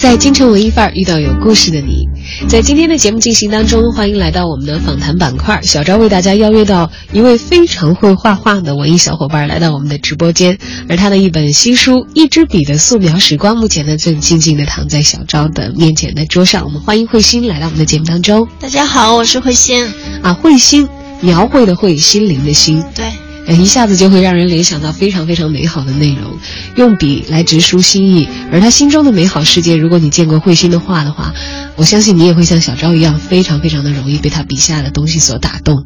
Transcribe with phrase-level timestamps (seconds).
[0.00, 2.08] 在京城文艺范儿遇到有故事的你，
[2.48, 5.60] 在今天的节目进行当中，欢迎来到我们的访谈板块。
[5.62, 10.56] 小昭为大家邀约到一位非常会画画的文艺小伙伴来到我们的直播间，
[10.88, 16.64] 而他的一本新书《一支笔的素描时光》目前呢正静静的躺在小昭的面前的桌上。
[16.64, 18.48] 我们欢迎慧心来到我们的节目当中。
[18.58, 19.86] 大家好，我是慧心。
[20.22, 20.88] 啊，慧心，
[21.20, 22.82] 描绘的慧，心灵的心。
[22.94, 23.04] 对。
[23.46, 26.38] 呃，一下子就会让人联想到非常非常美好的内容，
[26.76, 28.28] 用笔来直抒心意。
[28.52, 31.32] 而他心中的美好世界，如果你见过慧心的画的话，
[31.76, 35.84] 我相信你也会像小昭一样，非常非常的容易被他笔下的东西所打动。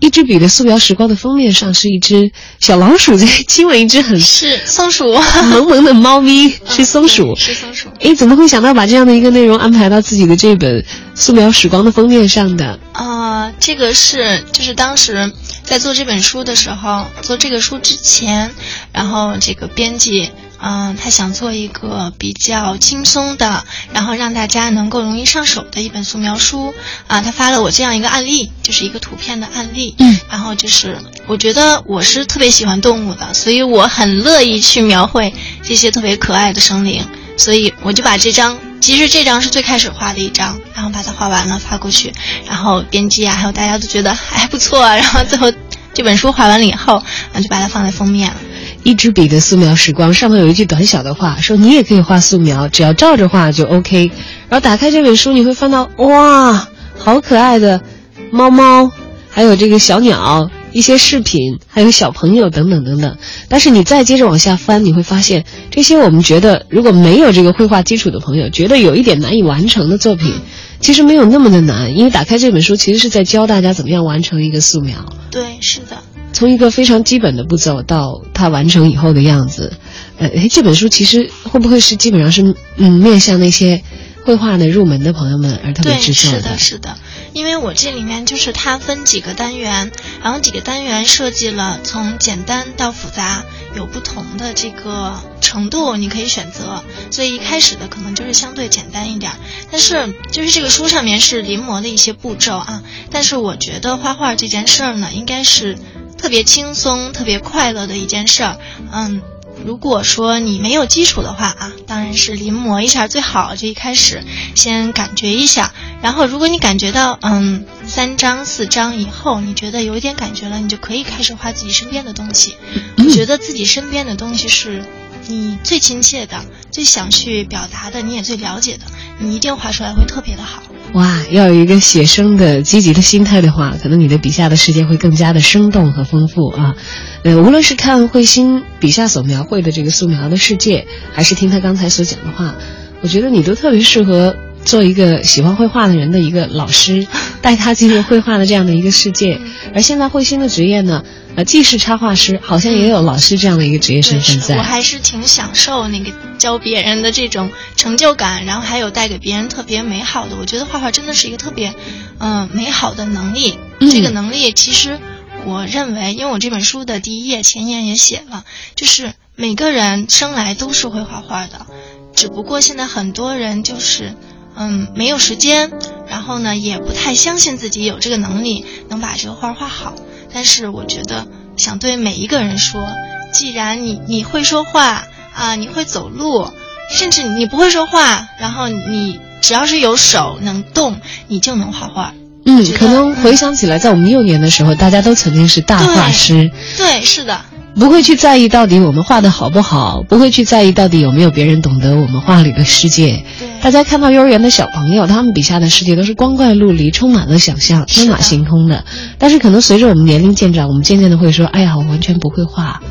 [0.00, 5.12] 一支笔的素描时光的封面上是一只小老鼠在 亲吻一只很是松鼠
[5.50, 7.88] 萌萌的猫咪， 是松鼠，是松鼠。
[8.00, 12.78] 哎，怎么会想到把这样的一个内容安排到自己的这本素描时光的封面上的？
[12.92, 15.32] 呃，这个是就是当时。
[15.70, 18.52] 在做这本书的时候，做这个书之前，
[18.92, 26.74] 然后这个编辑，嗯、呃，他想做一个比较轻松的，然后让大家能够容易上手的一本素描书
[27.06, 27.20] 啊。
[27.20, 30.98] 他发了我这样一个案例，就是一个图片的案例，嗯，然后就是
[31.28, 35.32] 我觉得我是特别喜欢动物的，所以我很乐意去描绘
[35.62, 38.58] 这些特别可爱的生灵，所以我就把这张。
[38.80, 42.12] 其实这张是最开始画的一张，然后把它画完了发过去，
[42.46, 45.52] 然后编辑啊，还有大家都觉得还不错， 然后最后
[45.92, 47.02] 这本书画完了以后，
[47.34, 48.36] 就把它放在封面了。
[48.82, 54.10] 一支笔的素描时光上头有一句短小的话，说你也可以画素描，只要照着画就 OK。
[54.48, 56.66] 然后打开这本书，你会翻到哇，
[56.98, 57.82] 好可爱的
[58.30, 58.90] 猫猫，
[59.30, 60.50] 还有这个小鸟。
[60.72, 63.16] 一些饰品，还有小朋友等等等等，
[63.48, 70.32] 但是你再接着往下翻，你会发现这些我们觉得如果没有这个绘画基础的朋友，觉得有一点难以完成的作品，
[70.80, 75.04] 其实没有那么的难，因为打开这本书其实是在教大家怎么样完成一个素描。
[75.30, 75.98] 对，是的，
[76.32, 79.72] 从一个非常基本的步骤到它完成以后的样子，
[80.18, 83.82] 呃，这本书其实会不会是基本上是嗯面向那些
[84.30, 86.40] 绘画的入门的朋友们而特别支持的？
[86.40, 86.96] 是的，是的。
[87.32, 89.90] 因为我这里面就是它分几个单元，
[90.22, 93.42] 然后几个单元设计了从简单到复杂，
[93.74, 96.84] 有不同的这个程度，你可以选择。
[97.10, 99.32] 所以一开始的可能就是相对简单一点，
[99.72, 102.84] 但是就是这个书上面是临摹的一些步骤啊。
[103.10, 105.76] 但是我觉得画画这件事儿呢，应该是
[106.16, 108.58] 特别轻松、特别快乐的一件事儿。
[108.92, 109.20] 嗯。
[109.64, 113.54] 如果说你没有基础的话啊，当然是临摹一下最好。
[113.56, 114.22] 就一开始
[114.54, 115.72] 先感觉一下，
[116.02, 122.56] 然后如果你感觉到嗯三张四张以后，你觉得有一点感觉了，你就可以开始画自己身边的东西。
[122.96, 124.84] 我觉得自己身边的东西是
[125.26, 128.84] 你最亲切的、最想去表达的，你也最了解的，
[129.18, 130.62] 你一定画出来会特别的好。
[130.92, 136.74] 哇，要有一个写生的积极的心态的话，可能你的笔下的世界会更加的生动和丰富啊。
[137.22, 142.56] 呃，无论是看慧心笔下所描绘的这个素描的世界，还是听他刚才所讲的话，
[143.02, 144.34] 我觉得你都特别适合
[144.64, 147.06] 做一个喜欢绘画的人的一个老师，
[147.42, 149.40] 带他进入绘画的这样的一个世界。
[149.74, 151.04] 而现在慧心的职业呢，
[151.36, 154.56] 呃，既是插画师，好像也有老师这样的一个职业身份在。
[154.56, 160.36] 我还是挺享受那个教别人的这种成就感，然后还有带给别人特别美好的。
[160.38, 161.74] 我觉得画画真的是一个特别，
[162.18, 163.58] 嗯、呃，美好的能力。
[163.80, 164.98] 嗯、这个能力其实。
[165.46, 168.44] 我认为，因为我这本书的第一页前言也写了，
[168.74, 171.66] 就是每个人生来都是会画画的，
[172.14, 174.14] 只不过现在很多人就是，
[174.62, 175.72] 嗯，没有时间，
[176.06, 179.94] 然后呢，也不太相信自己有这个能力能把这个画画好。
[180.34, 181.26] 但是我觉得，
[181.56, 182.86] 想对每一个人说，
[183.32, 186.46] 既然你你会说话啊，你会走路，
[186.92, 192.12] 甚至你不会说话，然后你只要是有手能动，你就能画画。
[192.44, 196.50] 嗯，可能回想起来，在我们幼年的时候，大家都曾经是大画师。
[196.76, 197.44] 对，是的，
[197.74, 203.24] 不会去在意到底我们画的好不好，不会去在意到底有没有别人懂得我们画里的世界。
[203.62, 208.84] 大家看到幼儿园的小朋友，他们笔下的世界都是光怪陆离，充满了想象，天马行空的。
[209.18, 212.82] 但是可能随着我们年龄渐长，我们渐渐的会说：“哎呀，我完全不会画。”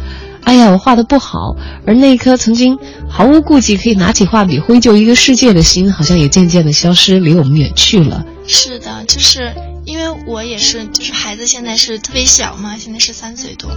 [0.44, 1.56] 哎呀，我画的不好，
[1.86, 2.78] 而那一颗曾经
[3.08, 8.26] 毫无顾忌可以拿起画笔挥就一个世界的心，好像也渐渐的消失，离我们远去了。
[8.52, 9.54] 是的，就是
[9.86, 13.70] 因为我也是，就是孩子现在是特别小嘛，现在是三岁多，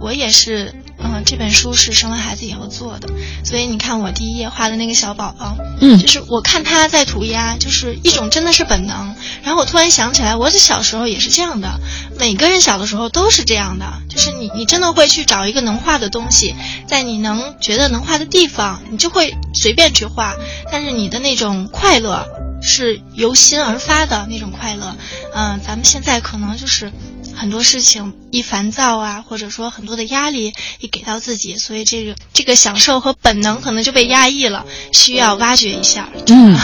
[0.00, 3.08] 我也是，嗯，这本书是生了孩子以后做的，
[3.44, 11.80] 所以你看我第一页画的那个小宝宝，嗯就是我看他在涂鸦，就是一种真的是本能，然后我突然想起来，我小时候也是这样的，
[12.16, 16.54] 每个人小的时候都是这样的，就是你你真的会去找一个能画的东西，
[16.86, 20.36] 在你能觉得能画的地方，你就会随便去画，
[20.70, 22.24] 但是你的那种快乐。
[22.62, 24.96] 是由心而发的那种快乐，
[25.34, 26.92] 嗯、咱们现在可能就是
[27.34, 36.08] 很多事情一烦躁啊，或者说很多的压力一给到自己，所以这个这个享受和本能可能就被压抑了，需要挖掘一下。
[36.28, 36.56] 嗯，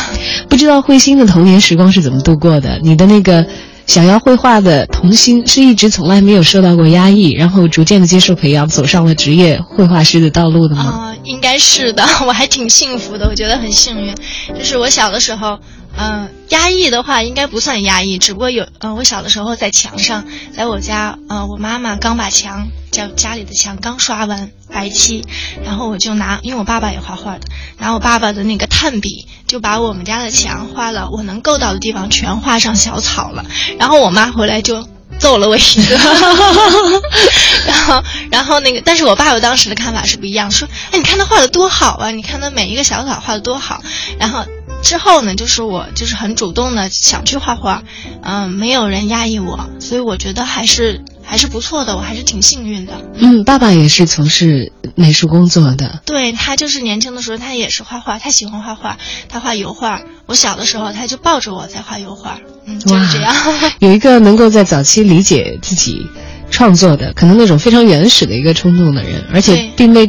[0.48, 2.78] 不知道慧心的童年时光是怎么度过的？
[2.82, 3.46] 你的那个
[3.86, 10.82] 想要绘画的童心是一直从来没有受到过压抑，然后逐渐的接受培养，走上了职业绘画师的道路的吗？
[10.82, 14.14] 啊、应该是的，我还挺幸福的，我觉得很幸运。
[14.58, 15.60] 就是我小的时候，
[15.98, 25.24] 嗯、压抑的话应该不算压抑，只不过有，呃，我小的时候在墙上，在我家，呃，我妈妈刚把墙，家家里的墙刚刷完白漆，
[25.64, 27.46] 然后我就拿，因为我爸爸也画画的，
[27.78, 33.44] 拿我爸爸的那个炭笔，就把我们家的墙画了，我能够到的地方全画上小草了，
[33.78, 34.86] 然后我妈回来就。
[35.18, 35.96] 揍了我一个，
[37.66, 43.82] 然后，然后那个，但是我爸爸当时的看法是不一样，说，哎，你看他画的多好啊，你看他每一个小草画的多好。
[44.18, 44.44] 然后
[44.82, 47.82] 之后呢，就是我就是很主动的想去画画，
[48.22, 52.92] 嗯、没有人压抑我，所以我觉得还是还是不错的，我还是挺幸运的。
[53.14, 56.00] 嗯，爸爸也是从事美术工作的。
[56.06, 58.96] 对他就是年轻的时候，他也是画画，他喜欢画画，
[59.28, 60.00] 他画油画。
[60.26, 63.34] 我小的时候，他就抱着我在画油画，嗯，就是这样。
[63.80, 66.06] 有一个能够在早期理解自己
[66.50, 70.08] 创作的，可能那种非常原始的一个冲动的人，而且并被，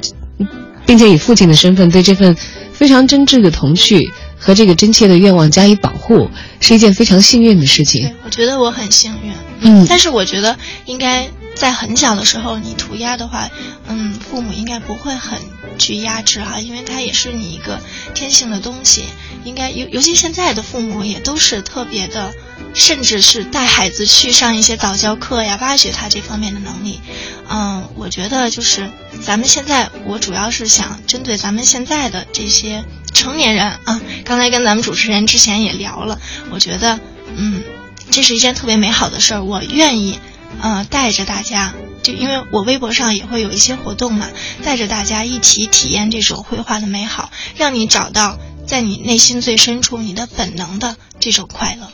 [0.85, 2.35] 并且以父亲的身份对这份
[2.73, 4.11] 非常真挚的童趣
[4.47, 9.33] 和这个真切的愿望加以保护，是一件非常幸运的事情。，我觉得我很幸运。
[9.59, 13.49] 嗯但是我觉得应该在很小的时候，你涂鸦的话，
[13.89, 15.37] 嗯，父母应该不会很
[15.77, 17.81] 去压制哈，因为它也是你一个
[18.13, 19.03] 天性的东西。
[19.43, 22.33] 应该尤尤其现在的父母也都是特别的，
[22.73, 27.01] 甚至是带孩子去上一些早教课呀，挖掘他这方面的能力。
[27.49, 28.89] 嗯，我觉得就是
[29.23, 32.83] 咱们现在，我主要是想针对咱们现在的这些
[33.13, 36.19] 成年人啊，刚才跟咱们主持人之前也聊了，
[36.51, 36.99] 我觉得，
[37.35, 37.63] 嗯，
[38.11, 40.19] 这是一件特别美好的事儿，我愿意，
[40.61, 41.73] 呃，带着大家，
[42.03, 44.27] 就因为我微博上也会有一些活动嘛，
[44.63, 51.87] 带着大家一起体验这种绘画的美好，让你找到在你内心最深处你的本能的这种快乐。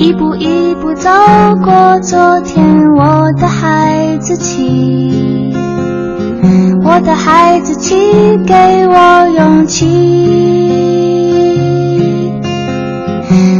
[0.00, 1.10] 一步一步走
[1.62, 2.64] 过昨天，
[2.94, 5.52] 我的孩子气，
[6.82, 7.94] 我的孩子气
[8.46, 8.54] 给
[8.88, 9.84] 我勇气。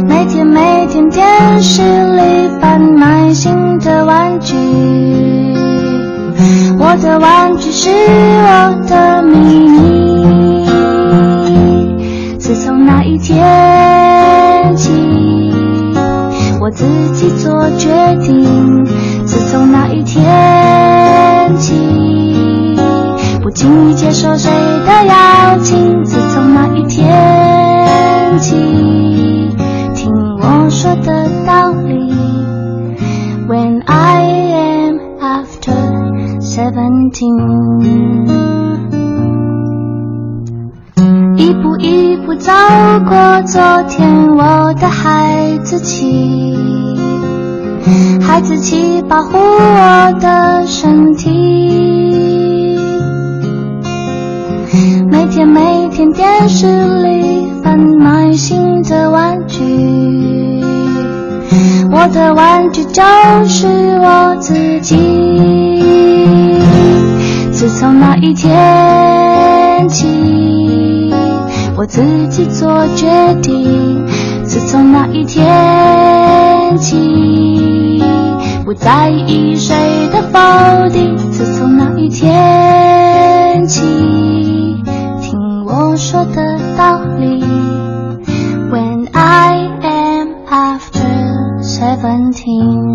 [0.09, 4.55] 每天每天电视里贩卖新的玩具，
[6.79, 10.65] 我的玩具是我的秘密。
[12.39, 15.00] 自从那一天起。
[16.61, 17.89] 我自己做决
[18.21, 18.85] 定。
[19.25, 21.73] 自从那一天起，
[23.41, 26.03] 不轻易接受谁的邀请。
[26.03, 28.55] 自从那一天起，
[29.95, 32.13] 听我说的道理。
[33.49, 34.21] When I
[34.53, 35.73] am after
[36.39, 37.41] seventeen。
[41.51, 42.49] 一步一步走
[43.05, 46.57] 过昨天，我的孩子气，
[48.21, 52.79] 孩子气保护我的身体。
[55.09, 56.67] 每天每天电视
[57.03, 60.63] 里贩卖新的玩具，
[61.91, 63.03] 我的玩具就
[63.43, 63.67] 是
[63.99, 64.95] 我自己。
[67.51, 69.00] 自从那一天。
[71.81, 73.07] 我自己做决
[73.41, 74.05] 定。
[74.45, 77.99] 自从那一天起，
[78.63, 79.75] 不在意谁
[80.11, 81.17] 的否定。
[81.31, 83.81] 自从那一天起，
[85.23, 87.43] 听我说的道理。
[88.69, 92.90] When I am after seventeen.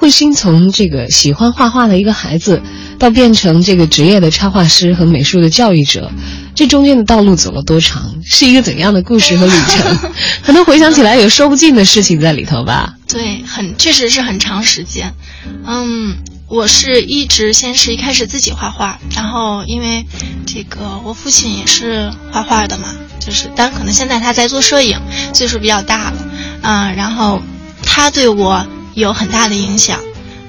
[0.00, 2.62] 慧心从这个喜欢画画的一个孩子，
[2.98, 6.10] 到变成这个职业的插画师和美术的教育者，
[6.54, 8.14] 这中间的道路走了多长？
[8.24, 10.10] 是一个怎样的故事和旅程？
[10.42, 12.94] 可能回想起来有说不尽的事情在里头吧。
[13.06, 15.12] 对，很确实是很长时间。
[15.66, 16.16] 嗯，
[16.48, 20.06] 我是一直先是一开始自己画画，然后因为
[20.46, 24.98] 这个我父亲也是画画的嘛，就是但可能现在他在做摄影，
[25.34, 26.16] 岁数比较大了，
[26.62, 27.42] 嗯，然后
[27.82, 30.00] 他对我有很大的影响。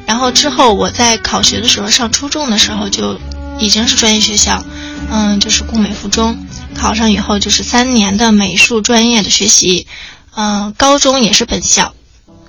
[0.05, 3.19] 然后之后我在考学的时候，上初中的时候就
[3.59, 4.63] 已经是专业学校，
[5.09, 6.37] 嗯，就是顾美附中，
[6.75, 9.87] 考上以后就是三年的美术专业的学习，
[10.35, 11.93] 嗯，高中也是本校。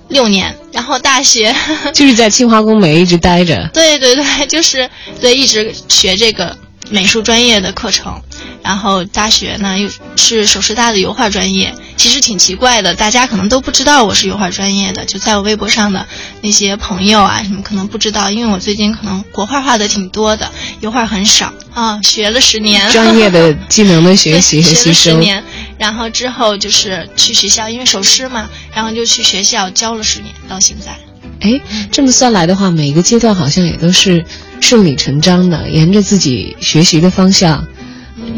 [0.09, 1.55] 六年，然后大学
[1.93, 3.69] 就是在清华工美一直待着。
[3.73, 4.89] 对对对，就是
[5.21, 6.55] 对一直学这个
[6.89, 8.21] 美术专业的课程，
[8.61, 11.73] 然后大学呢又是首师大的油画专业。
[11.95, 15.05] 其实挺奇怪的，大家可能都不知道我是油画专业的。
[15.05, 16.05] 就在我微博上的
[16.41, 22.01] 那些朋友啊，什么可能不知道，因为我最近可能国画画的挺多的，油画很少啊。
[22.01, 24.83] 学了十年，专业的技能的学习和吸收。
[24.83, 25.43] 学了十年，
[25.77, 30.97] 然后之后就是去学校，因为首师嘛，然后就去学校教了十年，到现在。
[31.39, 31.61] 哎，
[31.91, 34.25] 这么算来的话，每一个阶段好像也都是
[34.63, 37.67] 顺理成章的，沿着自己学习的方向，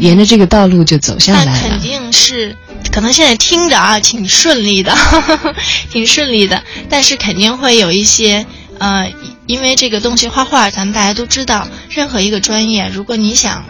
[0.00, 1.68] 沿着这个道路就走下来了。
[1.68, 2.56] 肯定是。
[2.92, 4.92] 可能现在听着啊挺顺利的，
[5.90, 8.44] 挺顺利的，但是肯定会有一些
[8.78, 9.12] 呃，
[9.46, 13.64] 因为这个东西画画，咱们大家都知道，任何一个专业，如果你想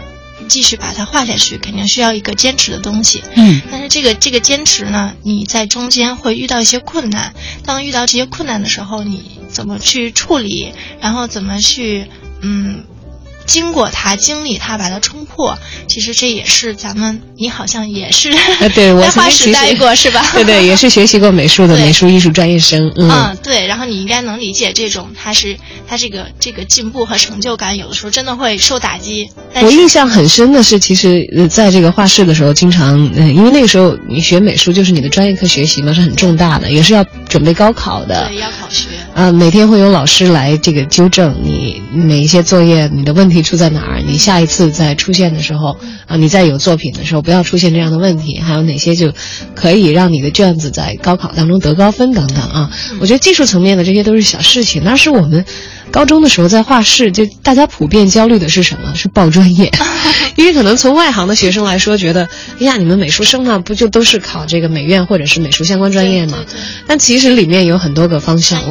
[0.48, 3.22] 继续把它画下去，肯定需要一个坚持的东西。
[3.34, 3.60] 嗯。
[3.70, 7.34] 但是这个这个坚持呢，你在中间会遇到一些困难。
[7.64, 10.72] 当遇到这些困难的时候，你怎么去处理？
[11.00, 12.06] 然后怎么去
[12.46, 12.84] 嗯？
[13.46, 18.34] 经过它，经历它，把它冲破，其实这也是咱们，你好像也是，
[18.74, 20.20] 对我画室待过是吧？
[20.34, 22.92] 对对，也是学习过美术的美术艺术专业生。
[22.96, 29.30] 嗯，对，然后你应该能理解这种，它是它这个这个进步和成就感，有的时候真的会受打击。
[29.62, 38.86] 我印象很深的是，其实在这个画室的时候，经常，嗯，因为那个时候你学美术就是你的专业课学习嘛，是很重大的，也是要准备高考的，对，要考学。
[39.16, 44.02] 啊，每天会有老师来这个纠正你哪一些作业，你的问题出在哪儿？
[44.06, 48.38] 你下一次再出现的时候，啊，你再有作品的时候，不要出现这样的问题。
[48.38, 49.10] 还有哪些就
[49.54, 52.70] 可以让你的卷子在高考当中得高分等等啊？
[53.00, 54.82] 我觉得技术层面的这些都是小事情。
[54.84, 55.46] 那是我们
[55.90, 58.94] 高中的时候在画室，就大家普遍焦虑的是什么？
[58.94, 59.70] 是报专业，
[60.36, 62.28] 因为可能从外行的学生来说，觉得
[62.60, 66.44] 哎呀，你们美术生呢，不就都是考这个美院或者是美术相关专业吗？
[66.86, 68.62] 但其实里面有很多个方向。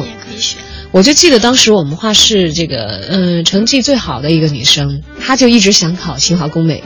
[0.92, 6.82] 我就记得当时我们画室这个，嗯，成绩最好的一个女生，她就一直想考清华工美，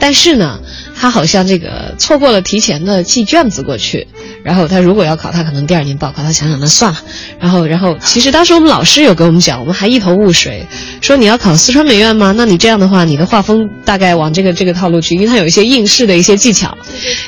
[0.00, 0.58] 但是呢，
[0.98, 4.06] 她好像这个错过了提前的寄卷子过去。
[4.42, 6.22] 然后他如果要考，他可能第二年报考。
[6.22, 6.98] 他想想，那算了。
[7.40, 10.64] 然后，然后，其实当时我们老师有跟我们讲，我们还一头雾水，
[11.00, 12.32] 说你要考四川美院吗？
[12.36, 16.78] 那你这样的话，你的画风大概往这个这个套路去，因为它有一些应试的一些技巧，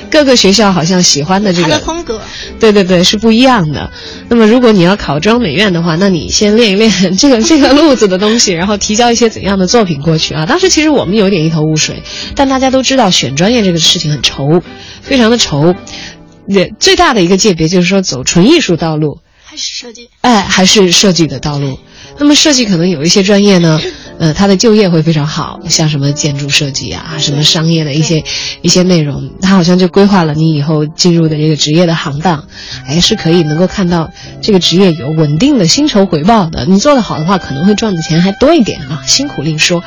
[0.09, 2.21] 各个学校好像喜欢的这个风格，
[2.61, 3.91] 对对对，是不一样的。
[4.29, 10.47] 那么，如果你要考中央美院的话，那你先练一练 这个这个路子的东西，然后提交一些怎样的作品过去啊？
[10.47, 12.05] 当时其实我们有点一头雾水，
[12.37, 14.63] 但大家都知道选专业这个事情很愁，
[15.03, 15.75] 非常的愁。
[16.47, 20.09] 也最大的一个界别就是说，走纯艺术道路，还是设计？
[20.23, 21.79] 哎，还是设计的道路。
[22.19, 23.79] 那么设计可能有一些专业呢，
[24.19, 28.25] 呃，它的就业会非常好，像什么建筑设计啊，什么商业的一些
[28.63, 32.49] 一些内容，它好像就规划了你以后进入的这个职业的行当，
[32.87, 34.11] 哎，是可以能够看到
[34.41, 36.65] 这个职业有稳定的薪酬回报的。
[36.65, 39.03] 你做得好的话，可能会赚的钱还多一点啊。
[39.07, 39.85] 辛苦另说，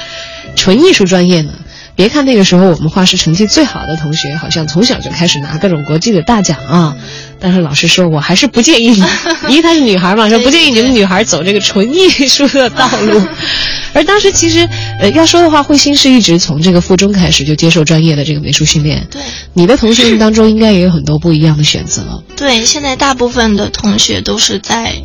[0.56, 1.54] 纯艺术专业呢？
[1.96, 6.96] 别看那个时候我们画室成绩最好的同学，好像从小就开始拿各种国际的大奖啊。
[7.40, 9.04] 但是老师说我还是不建议你，
[9.50, 13.22] 因为她是女孩嘛，说不建议你们女孩走这个纯艺术的道路。
[13.94, 14.68] 而当时其实，
[15.00, 19.06] 呃，要说的话，慧心是一直从这个附中开始就接受专业的这个美术训练。
[19.12, 19.22] 对，
[19.54, 22.24] 你的同学们当中应该也有很多不一样的选择。
[22.38, 24.96] 对，现在大部分的同学都是在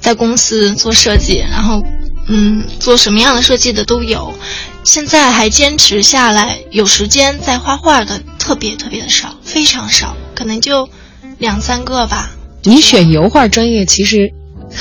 [0.00, 1.82] 在公司做设计，然后。
[2.28, 4.34] 嗯，做什么样的设计的都有，
[4.86, 10.88] 现在还坚持下来有时间在画画的特别特别的少，非常少，可能就
[11.38, 12.30] 两三个吧。
[12.62, 14.32] 你选油画专业，其实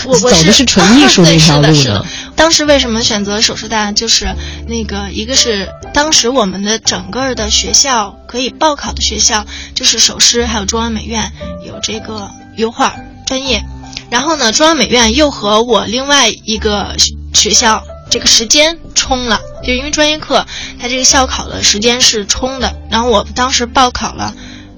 [0.06, 2.06] 我走的是纯艺术那条路的。
[2.36, 3.92] 当时为什么选择首师大？
[3.92, 4.28] 就是
[4.68, 9.44] 那个一个是当时我们的整个的学校可以报考的学校，
[9.74, 11.32] 就是首师还有中央美院
[11.66, 12.96] 有这个油画
[13.26, 13.64] 专业，
[14.12, 16.96] 然后呢，中央美院又和我另外一个。
[17.36, 20.46] 学校这个时间冲了，就因为专业课，
[20.80, 22.76] 它这个校考的时间是冲的。
[22.90, 24.34] 然后我当时报考了，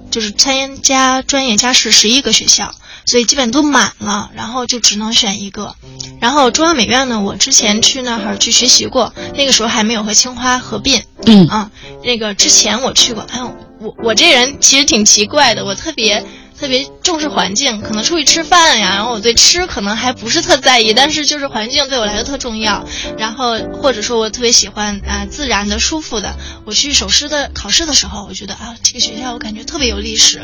[0.09, 2.73] 就是参加专业加试十一个学校，
[3.05, 5.75] 所以基本都满了，然后就只能选一个。
[6.19, 11.03] 然后中央美院呢，我之前去那儿去学习过，那个时候还没有和清华合并。
[11.25, 11.69] 嗯啊，
[12.03, 13.43] 那个之前我去过，哎，
[13.79, 16.25] 我我这人其实挺奇怪的，我特别
[16.59, 22.83] 特别重视环境，可能出去吃饭呀，然后我对吃可能还不是特在意，但是就是环境对我来说特重要。
[23.17, 26.35] 然后或者说我特别喜欢啊、自然的、舒服的。
[26.65, 30.41] 我去首师的考试的时候，我觉得啊这个学校我感觉特别有历史，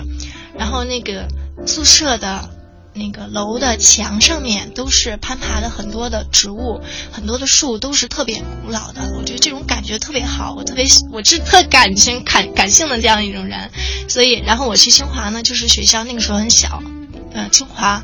[0.57, 1.27] 然后那个
[1.65, 2.62] 宿舍的。
[2.93, 6.79] 那个楼的墙上面都是攀爬的很多的植物，
[7.11, 9.01] 很多的树都是特别古老的。
[9.17, 13.71] 我觉得这种感觉特别好，我特别我是特感情感感性的这样一种人，
[14.07, 16.81] 所以然后我去清华呢，就是学校那个时候很小，
[17.33, 18.03] 呃，清华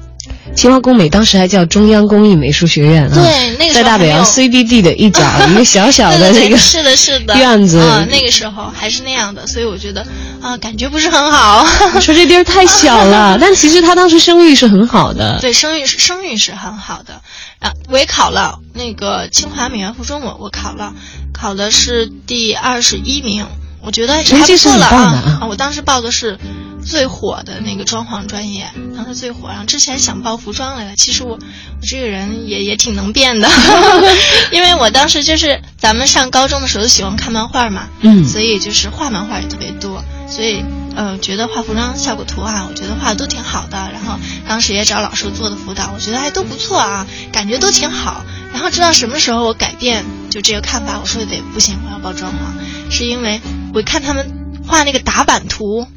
[0.59, 7.33] 清华工美当时还叫中央工艺美术学院啊，对那个时候在大北洋 CBD 的一角，一个小小的 那个是的是的。
[7.37, 10.05] 院子，啊、那个时候还是那样的，所以我觉得
[10.41, 11.65] 啊、感觉不是很好。
[11.95, 15.37] 你 说这地儿太小了， 但其实他当时声誉是很好的。
[15.39, 17.21] 对，声誉是声誉是很好的，
[17.59, 20.93] 啊，我也考了那个清华美院附中，我我考了，
[21.33, 23.45] 考的是第二十一名，
[23.81, 26.37] 我觉得还不错了啊我当时报的是
[26.83, 29.49] 最火的那个装潢专业，当时最火。
[29.49, 33.49] 然后之前想报服装来的，其实我我这个人也也挺能变的
[34.51, 40.63] 因为我当时就是咱们上高中的时候都喜欢看漫画嘛，嗯所以就是画漫画也特别多，所以
[40.95, 43.89] 呃觉得画服装效果图啊，我觉得画的都挺好的。
[43.91, 44.17] 然后
[44.47, 48.23] 当时也找老师做的辅导，我觉得还都不错啊，感觉都挺好。
[48.51, 53.39] 然后知道什么时候我改变就这个看法，我说得不行，我要报装潢，是因为
[53.73, 54.31] 我看他们
[54.65, 55.87] 画那个打版图。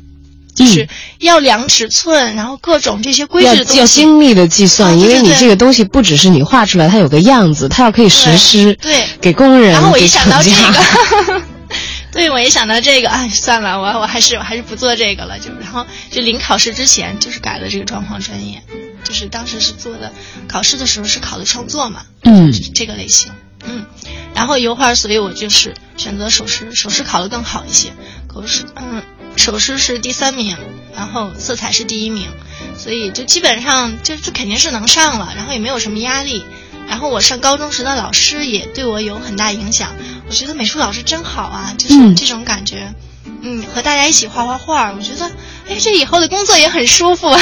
[0.55, 9.07] 就是要量尺寸，然后各种这些规要要矩的东西，精密的计算，因为你这个东西不只是你画出来，它有个样子，它要可以实施，对。
[9.21, 11.43] 给工人，然后我一想到这个，
[12.13, 15.39] 对我一想到这个，哎，算了，我我还是我还是不做这个了。
[15.39, 15.51] 就。
[15.61, 18.63] 然后就临考试之前，就是改了这个装潢专业，
[19.05, 20.13] 就是当时是做的，
[20.49, 22.53] 考试的时候是考的创作嘛，嗯。
[22.53, 23.33] 是这个类型，
[23.65, 23.87] 嗯，
[24.35, 27.93] 然后油画，所以我就是选择首师，首师考的更好一些，
[28.27, 29.03] 口试，嗯，
[29.37, 30.57] 首饰是第三名，
[30.95, 32.29] 然后色彩是第一名，
[32.77, 36.45] 所以就基本上就就肯定是能上了，然后也没有什么压力。
[36.89, 39.91] 然后我上高中时的老师也对我有很大影响，
[40.29, 42.93] 我觉得美术老师真好啊，就是这种感觉，
[43.41, 45.31] 嗯，和大家一起画画画，我觉得，
[45.69, 47.41] 哎，这以后的工作也很舒服啊，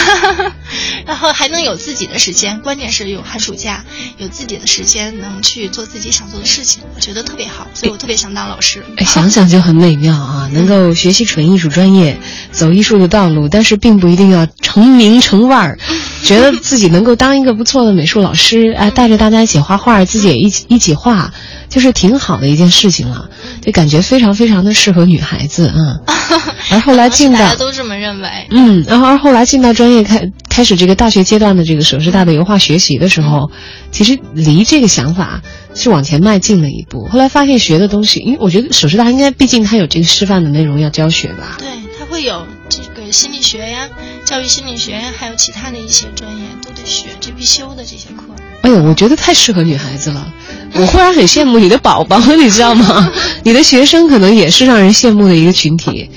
[1.06, 3.84] 然后还能有自己的时间，关键是有寒暑假，
[4.18, 8.84] 有自己的时间能去做自己想做的事情，我觉得特别好，所以我特别想当老师。
[8.96, 10.48] 哎想想就很美妙啊！
[10.52, 12.18] 能够学习纯艺术专业，
[12.52, 15.78] 走艺术的道路，但是并不一定要成名成腕儿。
[16.22, 21.32] 觉得自己能够当一个不错的美术老师，哎，带着大家一起画画，自己也一起一起画，
[21.70, 23.28] 就是挺好的一件事情了。
[23.62, 25.98] 就感觉非常非常的适合女孩子啊。
[26.70, 28.19] 而后来进到大家都这么认为。
[28.50, 33.50] 嗯，然后而后来进到专业开开始这个大学阶段的这个首师大的油画学习的时候，
[33.90, 35.40] 其实离这个想法
[35.74, 37.06] 是往前迈进了一步。
[37.06, 41.56] 后来发现学的东西，因为我觉得首师大应该毕竟它有这个师范的内容要教学吧。
[41.58, 43.88] 对，它会有这个心理学呀、
[44.24, 48.24] 教育心理学呀，还有其他的一些专业都得学，这必修的这些课。
[48.62, 50.32] 哎呦，我觉得太适合女孩子了。
[50.74, 53.10] 我忽然很羡慕你的宝宝，你知道吗？
[53.42, 56.10] 你的学生可能也是让人羡慕的一个群体。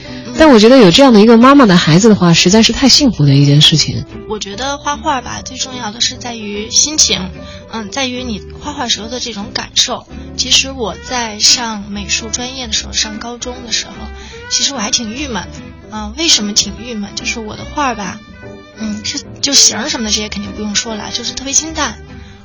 [0.44, 4.04] 但我觉得有这样的一个妈妈的孩子的话，实在是太幸福的一件事情。
[4.28, 7.30] 我觉得画画吧，最重要的是在于心情，
[7.72, 10.06] 嗯，在于你画画时候的这种感受。
[10.36, 13.94] 其实我在上美术专业的时候，上高中的时候，
[14.52, 15.50] 其实我还挺郁闷的，
[15.94, 17.16] 嗯，为什么挺郁闷？
[17.16, 18.20] 就是我的画吧，
[18.78, 21.98] 嗯，是就形什么的这些肯定不用说了，就是特别清淡。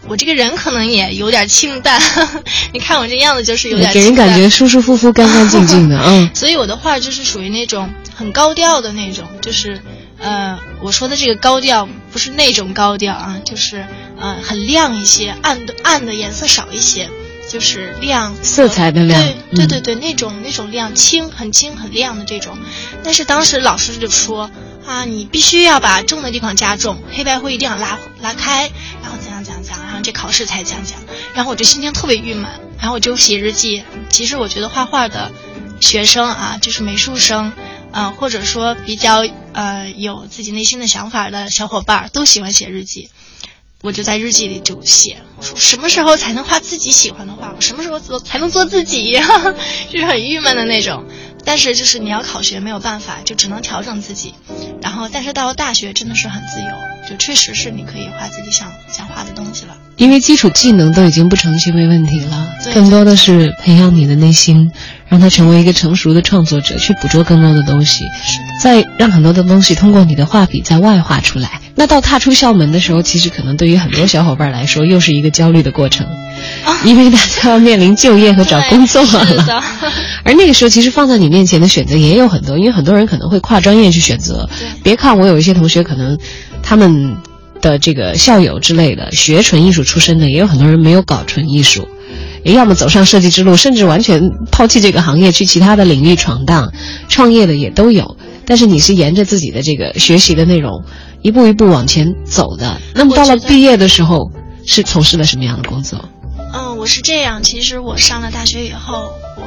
[0.09, 2.01] 我这个人可能也有点清淡，
[2.73, 6.31] 你看我这样子就是有点给人感觉舒舒服服、干干净净的，嗯。
[6.35, 9.81] 所以我的画就是属于那种很高调的那种，就是
[10.19, 13.87] 呃，我说的这个高调不是那种高调啊，就是
[14.19, 17.09] 呃很亮一些，暗的暗的颜色少一些，
[17.49, 19.23] 就是亮色彩的亮
[19.55, 22.59] 对对对，那种那种亮，清很清很亮的这种。
[23.05, 24.51] 但是当时老师就说
[24.87, 28.71] 啊，你必须要把重的地方加重，黑白灰一定要拉拉开，
[29.03, 30.99] 然后怎样怎样怎样，这考试才讲讲。
[31.35, 33.83] 然后我就心情特别郁闷，然后我就写日记。
[34.11, 35.31] 其实我觉得画画的
[35.81, 37.53] 学生啊，就是美术生，
[37.93, 43.11] 呃，或者说比较呃有自己内心的想法的小伙伴，都喜欢写日记。
[43.81, 47.53] 我就在日记里就写，我说什么时候才能画自己喜欢的画？
[47.55, 49.13] 我什么时候做才能做自己？
[49.89, 51.05] 就是很郁闷的那种。
[51.49, 54.35] 但是就是你要考学没有办法，就只能调整自己。
[54.83, 56.69] 然后，但是到了大学真的是很自由，
[57.09, 59.75] 就确实是你可以画自己想想画的东西了。
[59.97, 64.71] 因为基础技能都已经不成其为问题了，更多的是培养你的内心，
[65.09, 68.05] 让他成为一个成熟的创作者，去捕捉更多的东西，
[68.63, 71.63] 再让很多的东西通过你的画笔在外化出来。
[71.79, 76.09] 那到踏出校门的时候，其实可能对于很多小伙伴来说，又是一个焦虑的过程，
[76.85, 79.63] 因为大家要面临就业和找工作了。
[80.25, 84.51] 而那个时候，其实放在你面前的选择也有很多，因为很多人可能会跨专业去选择。
[84.83, 86.19] 别看我有一些同学，可能
[86.65, 87.17] 他们
[87.61, 91.87] 的这个校友之类的学纯艺术出身的，也有很多人没有搞纯艺术，
[92.43, 96.73] 也要么走上设计之路，甚至完全抛弃这个行业去其他的领域闯荡、
[97.09, 98.17] 创业的也都有。
[98.49, 100.83] 但是你是沿着自己的这个学习的内容
[101.21, 102.81] 一步一步往前走的。
[102.95, 104.31] 那么到了毕业的时候，
[104.65, 106.09] 是从事了什么样的工作？
[106.55, 107.43] 嗯，我是这样。
[107.43, 109.43] 其实我上了大学以后，我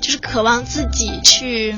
[0.00, 1.76] 就是渴望自己去，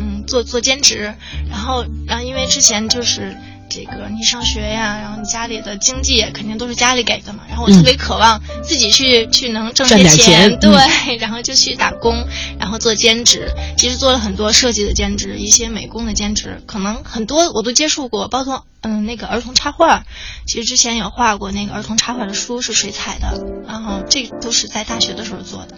[0.00, 1.14] 嗯，做做兼职。
[1.48, 3.36] 然后，然后因为之前就是
[3.68, 7.44] 这个你上学呀，然后你家里的经济肯定都是家里给的嘛。
[7.48, 12.26] 然后我特别渴望自己去、去能挣些点钱对，然后就去打工，
[12.58, 13.50] 然后做兼职。
[13.76, 20.04] 其实做了很多设计的兼职，一些美工的兼职，可能很多我都接触过，包括嗯那个儿童插画。
[20.46, 25.76] 其实之前有画过那个儿童插画的书，是水彩的，然后这都是在大学的时候做的。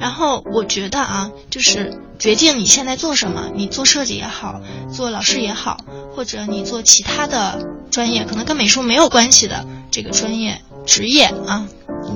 [0.00, 4.60] 然后我觉得啊，就是决定你现在做什么，你做设计也好，
[4.90, 5.84] 做老师也好，
[6.16, 11.68] 或者你做其他的专业，可能跟美术没有关系的这个专业职业啊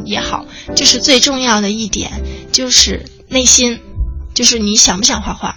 [0.06, 2.10] 也好，就是最重要的一点
[2.50, 3.80] 就是内心，
[4.32, 5.56] 就是你想不想画画。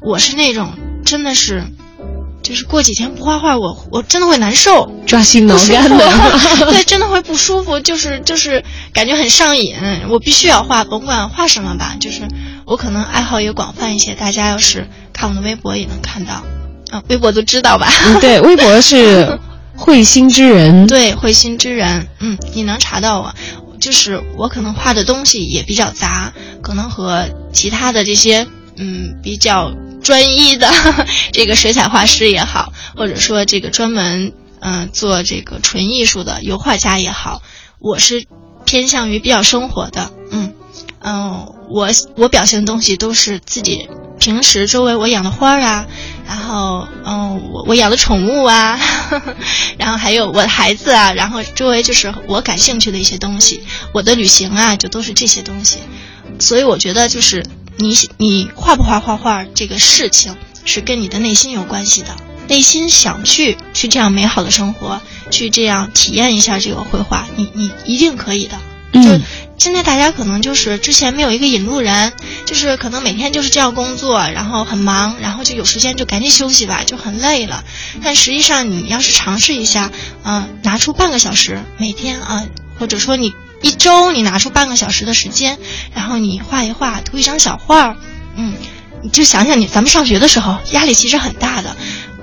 [0.00, 1.64] 我是那种真的是，
[2.44, 4.88] 就是过几天不画画，我我真的会难受。
[5.06, 5.96] 抓心挠肝的。
[6.70, 9.74] 对，真的会不舒服，就是就是感觉很上瘾，
[10.10, 12.28] 我必须要画，甭管画什么吧，就是
[12.66, 16.44] 我可能爱好也广泛一些，大家要是看我的微博也能看到，
[16.90, 17.90] 啊，微博都知道吧？
[18.06, 19.38] 嗯对，微博是
[19.74, 20.86] 慧心之人。
[20.86, 23.34] 对，慧心之人，嗯，你能查到我。
[23.80, 29.72] 就是我可能画的东西也比较杂，可能和其他的这些嗯比较
[30.04, 30.70] 专一的
[31.32, 37.42] 这个水彩画师也好，或者说这个专门嗯、做这个纯艺术的油画家也好，
[37.80, 38.24] 我是
[38.64, 40.54] 偏向于比较生活的，嗯
[41.00, 43.88] 嗯，我我表现的东西都是自己
[44.18, 45.86] 平时周围我养的花啊，
[46.26, 48.80] 然后嗯我我养的宠物啊，
[49.76, 53.62] 然后还有我的孩子啊，然后周围就是我感兴趣的一些东西，
[53.92, 55.76] 我的旅行啊，就都是这些东西，
[56.38, 57.44] 所以我觉得就是
[57.76, 62.16] 你你画不画画画这个事情是跟你的内心有关系的，
[62.48, 68.58] 内心想去去这样美好的生活，去这样体验一下这个绘画，你你一定可以的。
[68.92, 69.20] 就嗯
[69.56, 72.12] 现在大家可能就是之前没有一个引路人，
[72.44, 77.64] 就是可能每天就是这样工作，然后很忙，然后就有时间就赶紧休息吧，就很累了。
[78.02, 79.90] 但实际上你要是尝试一下，
[80.24, 82.44] 嗯、拿出半个小时每天啊、
[82.78, 83.32] 或者说你
[83.64, 85.58] 一周你拿出半个小时的时间，
[85.94, 87.96] 然后你画一画，涂一张小画儿，
[88.36, 88.52] 嗯，
[89.02, 91.74] 你就想想你咱们上学的时候压力其实很大的。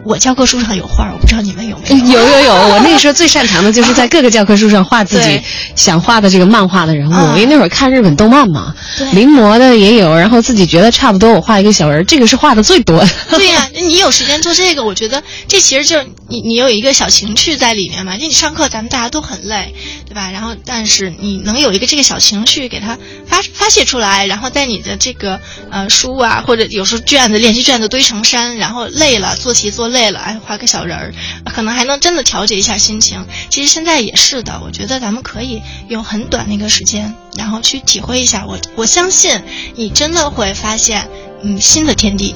[0.04, 2.06] 我教科书上有画儿，我不知道你们有没有。
[2.06, 5.42] 有有有，我那个时候最擅长的就是在各个教科书上画自己
[5.76, 13.10] 想画的这个漫画的人物，嗯因为那会儿看日本动漫嘛，对临摹的也有，然后自己觉得差不多，我画一个小人儿，这个是画的最多的。
[13.32, 18.18] 对呀、你有时间做这个，我觉得这其实就是你你有一个小情趣在里面嘛。
[18.18, 19.74] 就你上课咱们大家都很累，
[20.08, 20.32] 对吧？
[20.32, 31.14] 然后但是你能有一个这个小情绪给它发发泄出来，然后在你的这个呃书啊，或者有时候卷子练习卷子堆成山，然后累了做题做累了，哎画个小人儿，
[31.46, 33.26] 可能还能真的调节一下心情。
[33.50, 38.46] 其实现在也是的，我觉得咱们可以用很短的一个时间，然后去体会一下。
[38.48, 39.40] 我我相信
[39.76, 41.08] 你真的会发现
[41.44, 42.34] 嗯新的天地。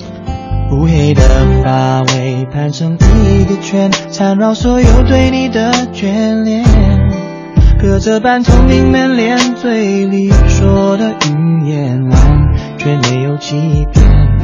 [0.72, 1.22] 乌黑的
[1.64, 6.66] 发尾盘成一个圈，缠绕所有对你的眷恋。
[7.80, 14.35] 隔着半透明门帘，嘴里说的语言完全没有欺骗。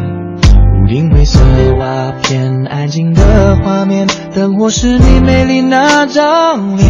[0.91, 1.39] 屋顶灰色
[1.80, 6.89] 瓦片，安静的画面，灯火是你美丽那张脸。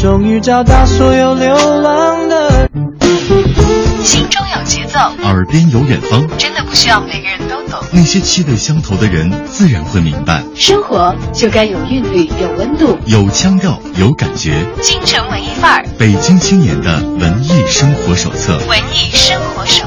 [0.00, 2.70] 终于找到所有流浪的。
[4.04, 7.84] 心中有节奏，耳边有远方，真的不需要每个人都懂。
[7.90, 10.44] 那些气味相投的人自然会明白。
[10.54, 12.96] 生活就该有韵律，有温度。
[13.06, 14.64] 有腔调，有感觉。
[14.80, 18.56] 京城文艺范儿，北京青年的文艺生活手册。
[18.68, 19.83] 文艺生活手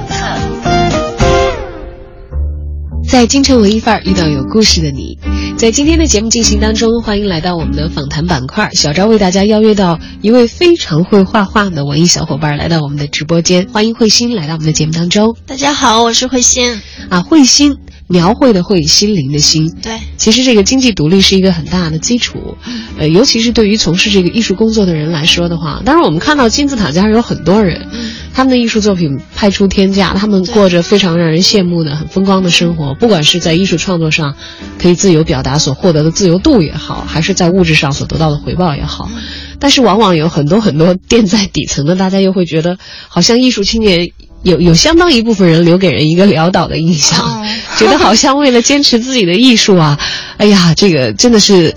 [3.10, 5.18] 在京城文艺范儿遇到有故事的你，
[5.58, 8.70] 在今天的节目进行当中，欢迎来到我们的访谈板块。
[8.74, 15.38] 小昭为大家邀约到一位非常会画画的文艺小伙伴来到我们的直播间，欢迎慧心来到我们的节目当中。
[15.46, 16.82] 大家好，我是慧心。
[17.10, 19.70] 啊，慧心，描绘的绘，心灵的心。
[19.82, 22.58] 对，其实这个经济独立是一个很大的基础，
[22.98, 27.88] 呃，尤其是对于从事这个艺术工作的人来说的话，当然我们看到金字塔尖上有很多人，
[28.34, 34.36] 他们的艺术作品拍出天价，他们过着非常让人羡慕的很风光的生活，不管是在艺术创作上
[34.80, 39.12] 可以自由表达所获得的自由度也好，还是在物质上所得到的回报也好，
[39.60, 42.78] 但是往往有很多很多垫在底层的，大家又会觉得
[43.10, 44.12] 好像艺术青年。
[44.48, 47.46] 有有相当一部分人留给人一个潦倒的印象，
[47.78, 50.00] 觉得好像为了坚持自己的艺术啊，
[50.38, 51.76] 哎呀，这个真的是，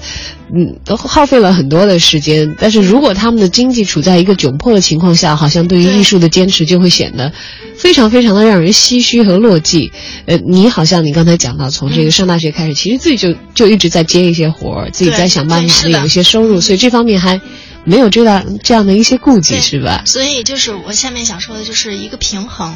[0.54, 2.54] 嗯，都耗费了很多的时间。
[2.60, 7.32] 但是如果他们的经济处在一个窘迫的情况下，好像对于艺术的坚持就会显得
[7.76, 9.90] 非常非常的让人唏嘘和落寂。
[10.26, 17.40] 呃，你好像你刚才讲到，从这个上大学开始，其实自己就就一直在接一些活儿，自己在想办法有一些收入，所以这方面还。
[17.84, 20.02] 没有这样这样的一些顾忌是吧？
[20.06, 22.74] 所以就是我下面想说的就是一个平衡。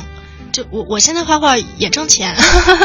[0.53, 2.37] 就我我现在画画也挣钱，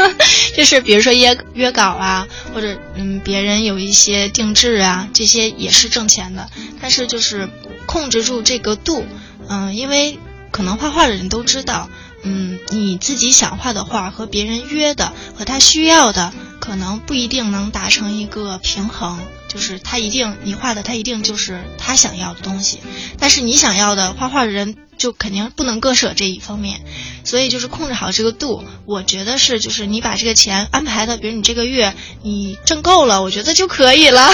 [0.56, 6.50] 就是比如说约约稿啊，或者嗯别人有一些定制啊，这些也是挣钱的。
[6.82, 7.48] 但是就是
[7.86, 9.04] 控制住这个度，
[9.48, 10.18] 嗯，因为
[10.50, 11.88] 可能画画的人都知道，
[12.24, 19.20] 嗯，你自己想画的画和别人约的和他需要的，可能不一定能达成一个平衡。
[19.52, 22.78] 就是他一定你画的，他一定就是他想要的东西，
[23.18, 26.80] 但是你想要的画画的人就肯定不能割舍这一方面，
[27.24, 34.30] 所以就是控制好这个度，我觉得是就是你把这个钱安排的，比如你这个月你挣够了，我觉得就可以了，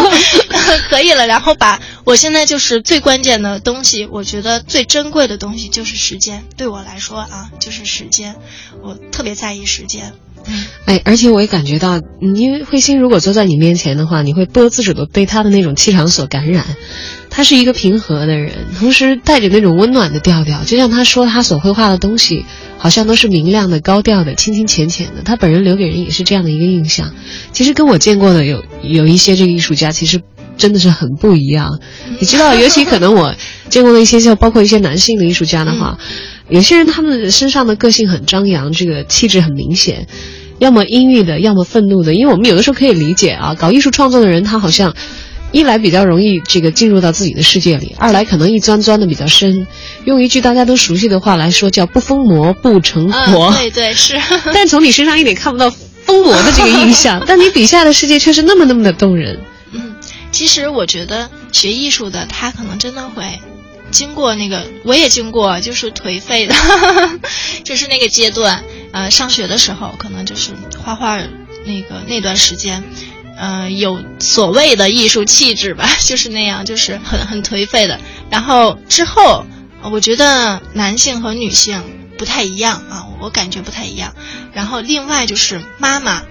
[0.88, 8.36] 可以了，然后把我现在就是最关键的东西，我觉得最珍贵的东西就是时间，对我来说啊就是时间，
[8.80, 10.14] 我特别在意时间。
[10.84, 16.64] 哎，而且我也感觉到，因为慧心如果坐在你面前的话，你会不由自主的被他的那种气场所感染。
[17.28, 20.62] 他是一个平和的人，同时带着那种温暖的调调。
[20.64, 22.44] 就像他说，他所绘画的东西，
[22.78, 25.22] 好像都是明亮的、高调的、清清浅浅的。
[25.22, 27.12] 他本人留给人也是这样的一个印象。
[27.52, 30.22] 其实跟我见过的有有一些这个艺术家，其实
[30.56, 31.80] 真的是很不一样。
[32.20, 33.34] 你知道，尤其可能我
[33.68, 35.98] 见过的一些，像包括一些男性的艺术家的话。
[36.48, 40.06] 有些人他们身上的个性很张扬，这个气质很明显，
[40.58, 42.14] 要么阴郁的，要么愤怒的。
[42.14, 44.94] 因为我们有的时候可以理解啊，搞艺术创作的人他好像
[45.52, 49.66] 一来比较容易这个进入到自己的世界里，二来可能一钻钻的比较深。
[50.04, 53.52] 用一句大家都熟悉的话来说，叫“不疯魔不成活”。
[53.56, 54.20] 对对是。
[54.52, 59.38] 但从你身上一点看不到疯魔的这个印象， 但你笔下的世界却是那么那么的动人。
[59.72, 59.94] 嗯，
[60.32, 63.22] 其实我觉得学艺术的他可能真的会。
[63.90, 66.54] 经过那个，我也经过，就是颓废的，
[67.64, 68.62] 就是那个阶段。
[68.92, 71.18] 呃，上学的时候，可能就是画画
[71.64, 72.82] 那个那段时间，
[73.36, 78.00] 呃，有所谓的艺术气质吧， 就是那样，就是很很颓废的。
[78.30, 79.44] 然后之后，
[79.82, 81.82] 我觉得男性和女性
[82.16, 84.14] 不太一样啊，我感觉不太一样。
[84.52, 86.22] 然后另外就是妈妈，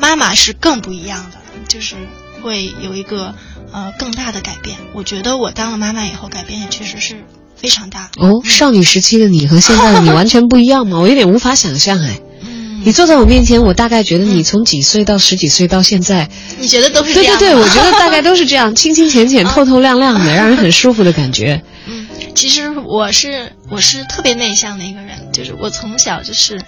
[0.00, 1.38] 妈妈是更不一样的，
[1.68, 1.96] 就是
[2.42, 3.34] 会有一个。
[3.76, 7.22] 呃，更大的改变，我觉得我当了妈妈以后，改变也确实是
[7.54, 8.08] 非常大。
[8.16, 10.98] 哦，少女时期的你和现在的你完全不一样吗？
[10.98, 12.18] 我有点无法想象哎。
[12.40, 12.80] 嗯。
[12.86, 17.38] 你坐在我面前，我大概觉得你从几岁到十几岁到现在， 你觉得都是这样？
[17.38, 21.60] 对对对，我觉得大概都是这样， 清清浅浅、透透亮亮的，让人很舒服的感觉。
[21.86, 26.58] 嗯，其实我是我是特别内向的一个人，就是我从小就是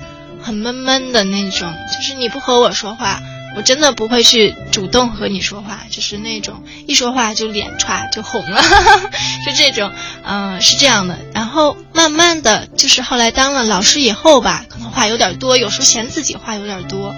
[0.42, 3.22] 很闷闷的那种，就是你不和我说话。
[3.58, 8.62] 我真的不会去主动和你说话，就是那种一说话就脸歘就红了，
[9.44, 9.90] 就这种，
[10.24, 11.18] 嗯，是这样的。
[11.34, 17.16] 然后慢慢的就是后来当了老师以后吧，可能话有点多，有时候嫌自己话有点多，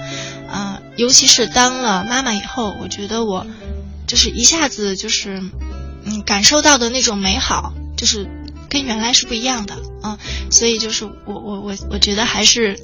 [0.51, 3.47] 嗯，尤其是当了妈妈以后，我觉得我
[4.07, 5.43] 就是一下子就是，
[6.07, 8.27] 嗯，感受到的那种美好，就是
[8.71, 10.17] 跟原来是不一样的，嗯，
[10.51, 12.81] 所以就是我我我我觉得还是。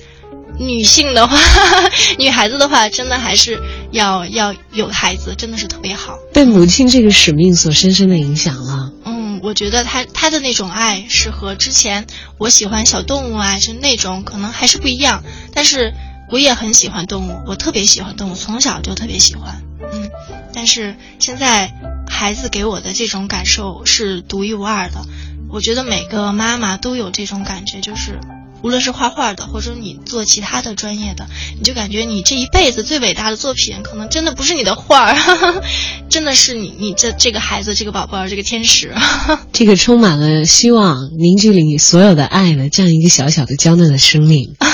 [0.59, 1.37] 女性的话，
[2.19, 6.19] 女孩子的话，真的还是要要有孩子，真的是特别好。
[6.33, 8.93] 被母亲这个使命所深深的影响了。
[9.05, 12.07] 嗯，我觉得她她的那种爱是和之前
[12.39, 15.23] 我喜欢小动物啊，是那种可能还是不一样。
[15.53, 15.93] 但是
[16.31, 19.63] 我也很喜欢动物，我特别喜欢动物，从小就特别喜欢。
[19.93, 20.11] 嗯，
[20.55, 21.71] 但是现在
[22.09, 25.05] 孩子给我的这种感受是独一无二的。
[25.51, 28.19] 我觉得每个妈妈都有这种感觉，就是。
[28.67, 35.63] 无论是画画的，或者你做其他的专业的，你就感觉你这一辈子最伟大的作品，可能真的不是你的画儿，
[36.11, 38.93] 真的是你你这这个孩子，这个宝宝，这个天使，
[39.53, 44.57] 这个充满了希望、凝聚你所有的爱的这样一个小小的娇嫩的生命。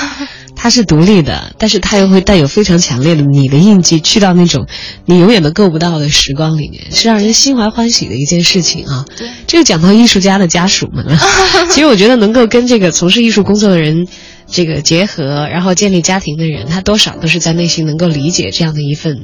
[0.63, 4.65] 它是独立的，但是它又会带有非常强烈的你的印记，去到那种
[5.05, 9.03] 你永远都够不到的时光里面，是让人心怀欢喜的一件事情啊。
[9.45, 11.19] 这个讲到艺术家的家属们了。
[11.69, 14.07] 其实我觉得能够跟这个从事艺术工作的人
[14.47, 19.19] 这个结合，然后建立家庭的人，他多少都是在内心能够理解这样的一份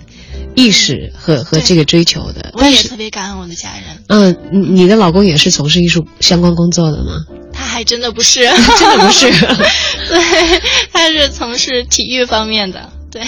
[0.56, 2.52] 意识和和这个追求的。
[2.56, 4.04] 我也特别感恩我的家人。
[4.08, 7.14] 嗯，你你的老公也是从事艺术相关工作的吗？
[7.60, 8.46] 他还真的不是，
[8.80, 9.30] 真的不是
[10.08, 10.62] 对，
[10.94, 12.90] 他是从事体育方面的。
[13.12, 13.22] 对，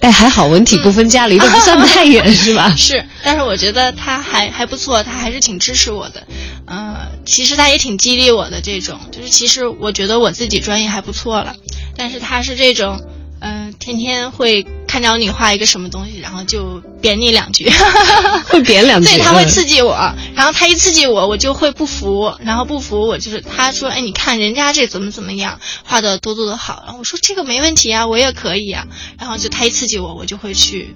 [0.00, 2.68] 哎，还好文体不分家，离得不算太远，是吧？
[2.76, 6.26] 是，但是我觉得他还还不错，他还是挺支持我的。
[6.66, 11.54] 呃，其实他也挺激励我的，这种就是其实我觉得我自己专业还不错了，
[11.96, 13.00] 但是他是这种，
[13.40, 17.68] 嗯、天天会看着你画一个什么东西，然后就贬你两句，
[18.46, 19.08] 会贬两句。
[19.16, 19.94] 对，他会嗯刺激我，
[20.34, 28.86] 然后他一刺激我，我就会不服，然后不服我就是他说，哎，你看人家这怎么怎么样，画的多多的好，然后我说这个没问题啊，我也可以啊，
[29.18, 30.94] 然后就他一刺激我，我就会去。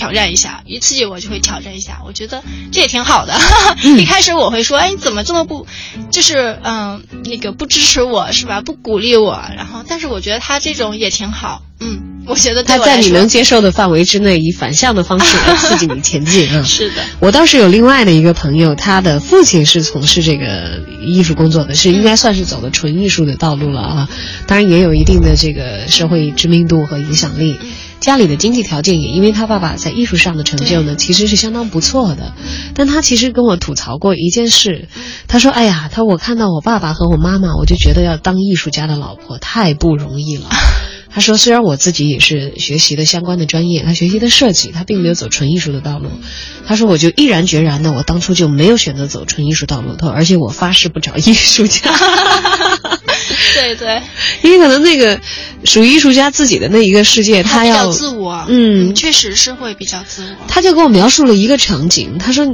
[0.00, 3.38] 挑战一下，一刺激我就会挑战一下，我觉得这也挺好的。
[3.98, 5.66] 一开始我会说，哎，你怎么这么不，
[6.10, 8.62] 就是嗯，那个不支持我是吧？
[8.62, 16.62] 不鼓励我，然后，但是我觉得他这种也挺好，嗯，我觉得他在你能接受的范围之内，以反向的方式来刺激你 前进啊。
[16.62, 24.08] 是的，我倒是有另外的一个朋友，他的父亲是从事这个艺术工作的，是应该算是走的纯艺术的道路了啊。
[24.46, 27.60] 当然也有一定的这个社会知名度和影响力。
[28.00, 32.32] 家里的经济条件也因为他爸爸在艺术上的成就呢，其实是相当不错的。
[32.74, 34.88] 但他其实跟我吐槽过一件事，
[35.28, 40.48] 他说：“哎呀，他我看到我爸爸和我妈妈，我就觉得要当艺术家的老婆太不容易了。
[41.12, 46.08] ”他说：“虽然我自己也是学习的相关的专业，他学习的设计，他并没有走纯艺术的道路。
[46.66, 49.96] 他说，我就毅然决然的，我当初就没有选择走纯艺术道路。
[49.96, 51.90] 他说，而且我发誓不找艺术家，
[53.54, 54.02] 对 对，
[54.42, 55.18] 因为可能那个
[55.64, 60.46] 属于艺术家自己的那一个世界，他比较要自我，嗯确实是会比较自我。
[60.48, 62.46] 他就给我描述了一个场景，他说：“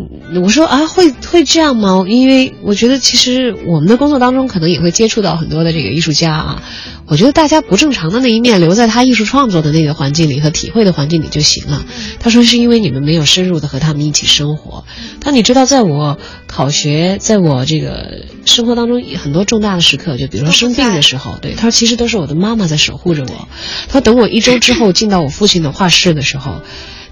[0.43, 2.05] 我说啊，会会这样吗？
[2.09, 6.63] 因为我觉得其实我们的工作当中可能也会接触到很多的这个艺术家啊。
[7.09, 11.85] 我觉得大家不正常的那一面留在他艺术创作的那个环境里和体会的环境里就行了。
[12.19, 14.85] 他说是因为你们没有深入的和他们一起生活。
[15.21, 23.49] 他说你知道，在我考学，在我这个生活当中很多重大的时刻，就比如说生病的时候，对他说其实都是我的妈妈在守护着我。
[23.89, 26.61] 他说等我一周之后进到我父亲的画室的时候。”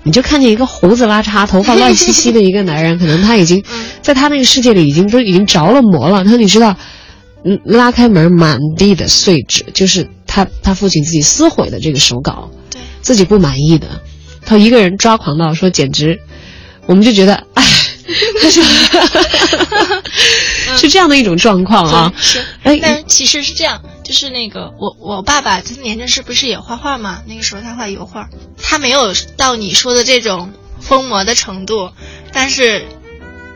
[0.07, 3.65] 你就看见一个胡子拉碴、头发乱兮兮的一个男人，可能他已经
[4.03, 6.25] 在他那个世界里已经都已经着了魔了。
[6.25, 6.77] 他说：“你知道，
[7.43, 14.03] 嗯，拉开门，满地的碎纸，就是他他父亲自己撕毁的这个手稿，对，自己不满意的。
[14.45, 16.21] 他一个人抓狂到说，简直，
[16.85, 17.65] 我们就觉得，哎，
[18.41, 18.63] 他 是
[20.79, 22.13] 是这样的一种状况啊。
[22.17, 27.23] 对是，哎但其实是这样，就是那个我我爸爸他年轻时不是也画画嘛？
[27.27, 28.29] 那个时候他画油画，
[28.63, 31.91] 他没有到你说的这种疯魔的程度，
[32.33, 32.87] 但是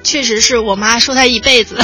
[0.02, 1.76] 确实是我妈说他一辈子。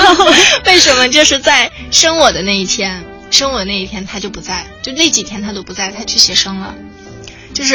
[0.66, 1.08] 为什么？
[1.08, 6.74] 就是在生我的那一天，生我那一天他就不在，就那几天他都不在，他去写生了。
[7.54, 7.74] 就是，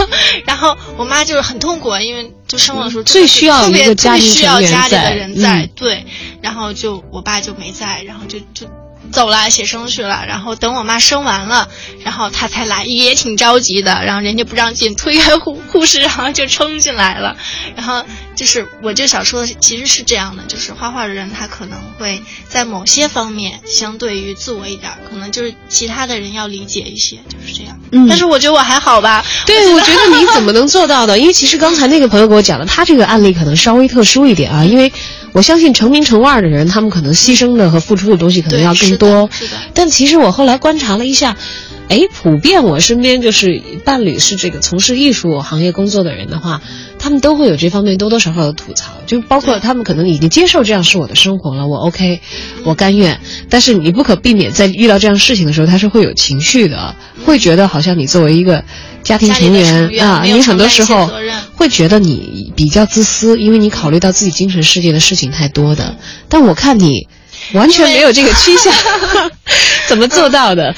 [0.46, 5.70] 然后我妈就是很痛苦，因为就生我的时候最需要特别一个家庭特别需要家里的人在，嗯。
[5.74, 6.06] 对，
[6.42, 8.66] 然后就我爸就没在，然后就就
[9.12, 10.24] 走了，写生去了。
[10.26, 11.68] 然后等我妈生完了，
[12.04, 14.04] 然后他才来，也挺着急的。
[14.04, 17.36] 然后人家不让进，推开护护士，然后就冲进来了。
[17.76, 27.78] 然后就是我就想说的，其实是这样的，就是画画的人他可能会在某些方面相对于自我一点儿，可能就是其他的人要理解一些，就是这样。
[27.92, 29.24] 嗯但是我觉得我还好吧。
[29.46, 31.18] 对，我觉得你怎么能做到的？
[31.18, 34.92] 因为其实刚才那个朋友给我讲的，他这个案例可能稍微特殊一点啊，因为
[35.32, 39.28] 我相信成名成腕的人，他们可能牺牲的和付出的东西可能要更多。
[39.32, 41.36] 是的但其实我后来观察了一下，
[41.88, 46.60] 哎，普遍我身边就是伴侣是这个从事艺术行业工作的人的话，
[46.98, 52.20] 他们都会有这方面多多少少的吐槽，就包括他们可能已经接受这样是我的生活了，我 OK，
[52.64, 53.20] 我甘愿。
[53.48, 58.62] 但是你不可避免在遇到这样事情的时候，他是会有情绪的，会觉得好像你作为一个
[59.02, 61.10] 家庭成员啊，你很多时候
[61.54, 65.96] 会觉得你比较自私，因为你考虑到自己精神世界的事情太多的。
[66.28, 67.08] 但我看你
[67.54, 68.72] 完全没有这个趋向，
[69.88, 70.74] 怎么做到的？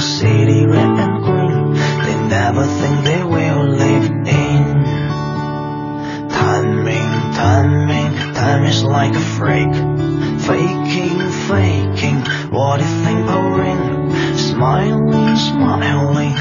[0.00, 1.74] city red and green.
[1.74, 4.64] They never think they will live in.
[6.30, 9.72] Timing, timing, time is like a freak.
[10.40, 12.20] Faking, faking,
[12.50, 14.36] what do you think pouring?
[14.36, 16.34] Smiling, smiling.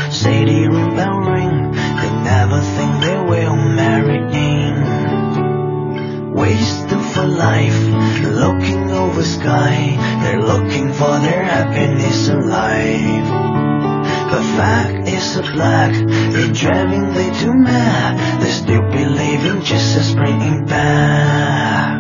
[11.73, 13.29] Innocent life.
[14.31, 18.41] The fact is a black, they're driving they too mad.
[18.41, 21.98] They still believe in Jesus bringing back.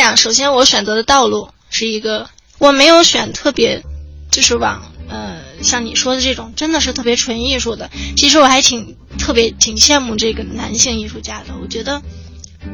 [0.00, 2.28] 样，首先我选择的道路是一个，
[2.58, 3.82] 我没有选特别，
[4.30, 7.90] 就是往呃像你说的这种，真的是特别纯艺术的。
[8.16, 11.54] 其实我还挺特别挺羡慕这个男性艺术家的。
[11.62, 12.02] 我觉得，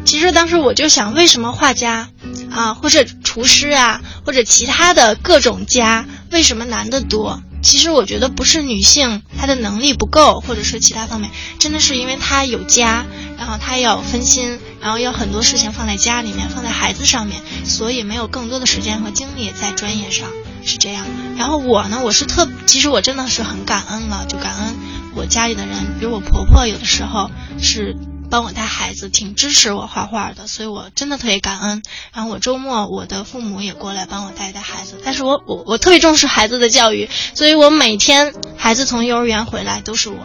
[0.05, 2.09] 其实当时我就想，为什么画家
[2.51, 7.43] 啊，或者厨师啊，或者其他的各种家，为什么男的多？
[7.67, 13.05] 其实我觉得不是女性她的能力不够，或者是其他方面，真的是因为她有家，
[13.37, 20.29] 然后她要分心，然后要很多事情放在家里面，放在孩子上面，所以没有更多的时间和精力在专业上，
[20.65, 21.05] 是这样。
[21.37, 24.77] 然后我呢，我是特，其实我真的是很感恩了，就感恩
[25.17, 27.97] 我家里的人，比如我婆婆有的时候是
[28.31, 31.83] 帮我带孩子，挺支持我画画的，所以我真的特别感恩。
[32.13, 40.19] 然后我周末我的父母也过来帮我带带孩子，但是我我我特别重视孩子的教育，所以我每天孩子从幼儿园回来都是我，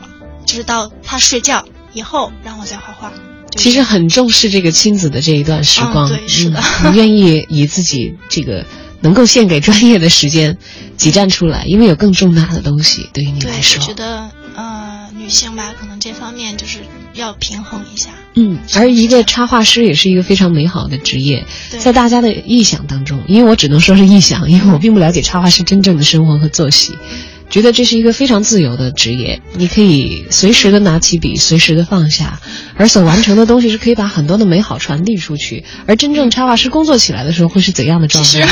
[0.46, 3.12] 直到他睡觉以后让我再画画。
[3.52, 8.66] 就是其实很重视这个亲子的这一段时光，嗯对是的嗯你愿意以自己这个
[9.02, 10.58] 能够献给专业的时间
[10.96, 13.94] 挤占出来，因为有更重大的东西对于你来说我觉。
[13.94, 16.80] 得呃女性吧，可能这方面就是
[17.14, 18.10] 要平衡一下。
[18.36, 21.46] 嗯，而一个插画师也是一个非常美好的职业，
[21.80, 26.94] 在大家的臆想当中，因为我只能说是臆想，因为我并不了解插画师真正的生活和作息，
[27.50, 32.40] 觉得这是一个非常自由的职业，你可以随时的拿起笔，随时的放下，
[32.78, 35.66] 而所完成的东西是可以把很多的美好传递出去。
[35.86, 38.48] 而真正插画师工作起来的时候，会是怎样的状态？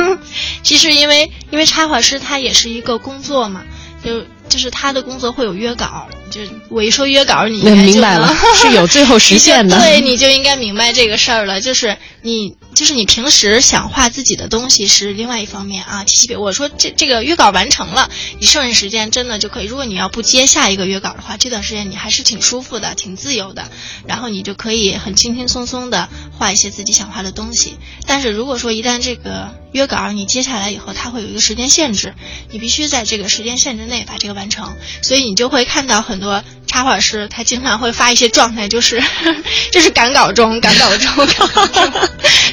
[0.62, 3.62] 其实因为因为插画师他也是一个工作嘛，
[4.04, 9.78] 就就是他的工作会有约稿，就我一说约稿，你应该就明白了， 是有最后实现的。
[9.78, 11.60] 对，你就应该明白这个事儿了。
[11.60, 16.04] 就是你，就是你平时想画自己的东西是另外一方面啊。
[16.04, 19.66] 其实我说这这个约稿完成了，你剩下时间真的就可以。
[19.66, 23.70] 如果你要不接下一个约稿的话，这段时间你还是挺舒服的，挺自由的。
[24.06, 27.76] 然后你就可以很轻轻松松的画一些自己想画的东西。
[28.06, 32.14] 但是如果说一旦这个约稿你接下来以后，它会有一个时间限制，
[32.50, 34.74] 你必须在这个时间限制内把这个完成。
[35.02, 39.02] 所以你就会看到很多插画师，他经常会发一些状态，就是
[39.72, 41.92] 就是赶稿中，赶稿中，赶稿中，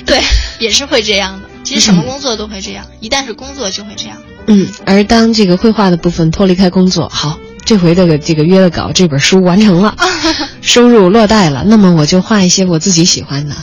[0.06, 0.22] 对，
[0.60, 1.50] 也是会这样的。
[1.64, 4.18] 其实什么工作都会这样，一旦是工作就会这样。
[4.48, 9.96] 嗯，而当这个绘画的部分脱离开工作，好，这回的这个约了稿，这本书完成了，
[10.62, 13.56] 收入落袋了，那么我就画一些我自己喜欢的，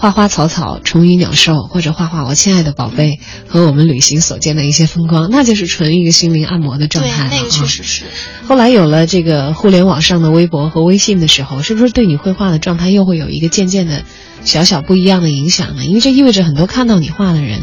[0.00, 8.04] 花花草草、虫鱼鸟兽，或者画画我亲爱的宝贝和我们旅行所见的一些风光，那就是纯一个心灵按摩的状态了，那个确啊实是。
[8.46, 14.02] 后来有了这个互联网上的微博和微信的时候，是不是对你绘画的状态又会有一个渐渐的
[14.42, 15.84] 小小不一样的影响呢？
[15.84, 17.60] 因为这意味着很多看到你画的人，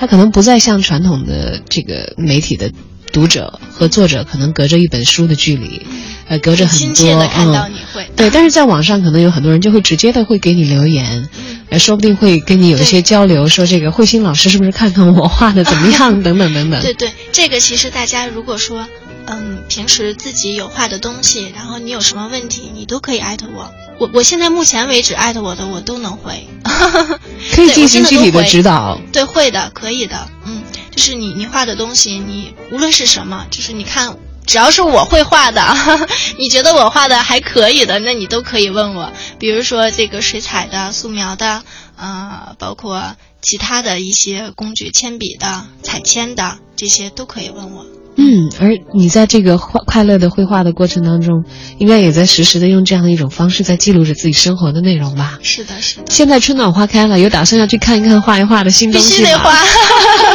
[0.00, 2.72] 他可能不再像传统的这个媒体的
[3.16, 5.86] 读者和作者，可能隔着一本书的距离，
[6.28, 11.26] 呃，隔着很亲多切的看到嗯你会，对，但是在网上可能有很多人就会直接的会给你留言，
[11.70, 16.82] 呃，说不定会跟你有一些交流，说这个慧心老师是不是看看我画的怎么样，等等等等。
[16.82, 18.86] 对对，这个其实大家如果说，
[19.24, 23.72] 嗯，平时自己有画的东西，然后你有什么问题，你都可以艾特我。
[23.98, 26.46] 我我现在目前为止艾特我的我都能回，
[27.54, 29.00] 可以进行具体的指导。
[29.10, 30.60] 对，会的，可以的，嗯，
[30.96, 34.16] 就是你你画的东西，你无论是什么，就是你看，
[34.46, 35.62] 只要是我会画的，
[36.38, 39.12] 你觉得我画的还可以的，那你都可以问我。
[39.38, 41.62] 比如说这个水彩的、素描的，
[41.96, 47.86] 呃，包括其他的一些工具，铅笔的、彩铅的，这些都可以问我。
[48.18, 51.44] 嗯，而你在这个画快乐的绘画的过程当中，
[51.78, 55.38] 应该也在实时的用这样的一种方式在记录着自己生活的内容吧？
[55.42, 56.04] 是的，是的。
[56.08, 60.25] 现在春暖花开了，有打算要去看一看、画一画的新东西必须得画，这 个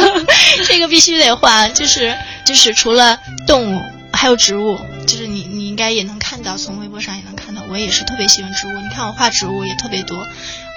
[0.92, 1.70] 必须得画。
[1.70, 2.14] 就是
[2.44, 3.82] 就是除了动物，
[4.12, 8.70] 还有植物，就是你你应该也能看到，从微博上也能看到，我也是特别喜欢植物。
[8.82, 10.18] 你看我画植物也特别多，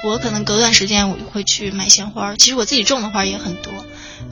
[0.06, 3.72] 我可能隔段时间我就会去买鲜花，其实我自己种的花也很多。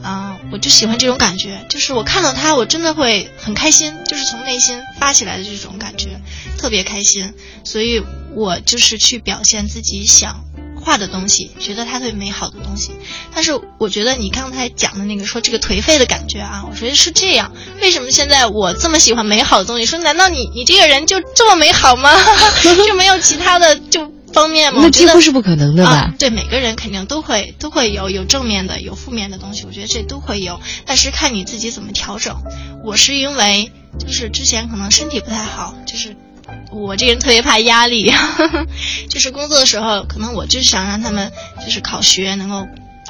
[0.02, 6.20] 啊，我就喜欢这种感觉，就是我看到它，我真的会很开心，就是从内心发起来的这种感觉，
[6.58, 7.34] 特别开心。
[7.62, 8.02] 所以
[8.34, 10.44] 我就是去表现自己想
[10.84, 12.92] 画的东西，觉得它特别美好的东西。
[13.34, 17.52] 但是我觉得你刚才讲的那个说这个颓废的感觉啊，我觉得是这样。
[17.80, 19.86] 为什么现在我这么喜欢美好的东西？
[19.86, 22.10] 说难道你你这个人就这么美好吗？
[22.86, 24.12] 就没有其他的就？
[24.34, 24.80] 方面吗？
[24.82, 25.90] 那几乎是不可能的吧？
[25.92, 32.36] 啊，对，每个人肯定都会都会有有正面的，有负面的东西，我觉得这都会有，但是看你自己怎么调整。
[32.82, 36.16] 我是因为就是之前可能身体不太好，就是
[36.70, 38.12] 我这人特别怕压力，
[39.08, 41.32] 就是工作的时候，可能我就是想让他们
[41.64, 42.66] 就是考学能够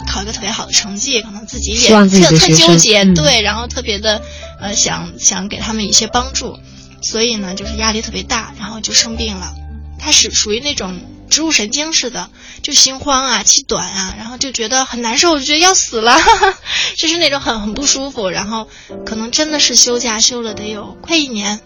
[0.06, 4.20] 考一个特别好的成绩，可能自己也特特纠结，对，然后特别的
[4.60, 6.58] 呃想想给他们一些帮助，
[7.02, 9.54] 所以呢就是压力特别大，然后就生病了。
[9.98, 11.00] 他是属于那种。
[11.30, 12.28] 植物神经似的，
[12.62, 16.16] 就心慌啊，气短啊，然后就觉得很难受，就觉得要死了，
[16.96, 18.68] 就是那种很很不舒服，然后
[19.06, 21.60] 可能真的是休假休了得有快一年，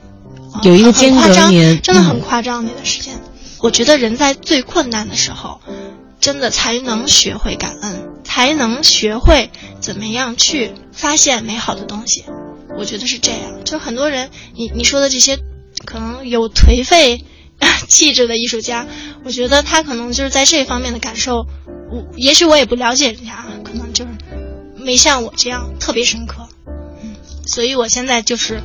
[0.62, 3.20] 有一个间隔年，真的很夸张那段时间。
[3.60, 5.60] 我觉得人在最困难的时候，
[6.20, 12.24] 真的才能学会感恩，才能学会怎么样去发现美好的东西。
[12.76, 15.38] 我觉得是这样，就很多人，你你说的这些，
[15.84, 17.24] 可能有颓废。
[17.88, 18.86] 气质的艺术家，
[19.24, 21.44] 我觉得他可能就是在这方面的感受，
[21.90, 24.10] 我也许我也不了解人家，可能就是
[24.76, 26.46] 没像我这样特别深刻，
[27.02, 28.62] 嗯，所以我现在就是